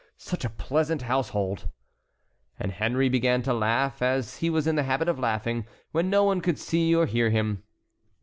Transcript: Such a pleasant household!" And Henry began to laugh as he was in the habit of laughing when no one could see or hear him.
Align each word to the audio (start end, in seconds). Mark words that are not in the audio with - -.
Such 0.17 0.43
a 0.43 0.49
pleasant 0.49 1.03
household!" 1.03 1.69
And 2.59 2.71
Henry 2.71 3.07
began 3.07 3.43
to 3.43 3.53
laugh 3.53 4.01
as 4.01 4.37
he 4.37 4.49
was 4.49 4.65
in 4.65 4.73
the 4.73 4.81
habit 4.81 5.07
of 5.07 5.19
laughing 5.19 5.67
when 5.91 6.09
no 6.09 6.23
one 6.23 6.41
could 6.41 6.57
see 6.57 6.95
or 6.95 7.05
hear 7.05 7.29
him. 7.29 7.61